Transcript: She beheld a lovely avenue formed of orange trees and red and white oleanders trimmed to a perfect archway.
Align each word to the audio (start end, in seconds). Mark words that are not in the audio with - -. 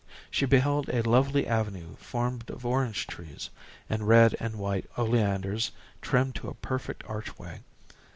She 0.31 0.47
beheld 0.47 0.89
a 0.89 1.03
lovely 1.07 1.45
avenue 1.45 1.95
formed 1.97 2.49
of 2.49 2.65
orange 2.65 3.05
trees 3.05 3.51
and 3.87 4.07
red 4.07 4.35
and 4.39 4.55
white 4.55 4.89
oleanders 4.97 5.69
trimmed 6.01 6.33
to 6.37 6.47
a 6.49 6.55
perfect 6.55 7.03
archway. 7.07 7.59